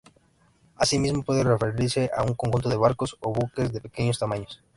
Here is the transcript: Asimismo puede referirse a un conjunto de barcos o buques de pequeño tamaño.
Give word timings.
Asimismo 0.77 1.21
puede 1.21 1.43
referirse 1.43 2.09
a 2.17 2.23
un 2.23 2.33
conjunto 2.33 2.69
de 2.69 2.75
barcos 2.75 3.15
o 3.19 3.31
buques 3.31 3.71
de 3.71 3.81
pequeño 3.81 4.11
tamaño. 4.13 4.47